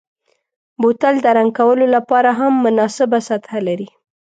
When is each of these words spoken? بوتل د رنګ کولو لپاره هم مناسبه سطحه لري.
بوتل 0.81 1.15
د 1.21 1.27
رنګ 1.37 1.51
کولو 1.59 1.85
لپاره 1.95 2.29
هم 2.39 2.53
مناسبه 2.65 3.17
سطحه 3.29 3.59
لري. 3.67 3.89